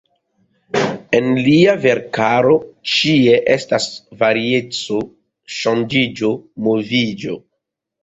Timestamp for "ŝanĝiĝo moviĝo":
5.61-7.43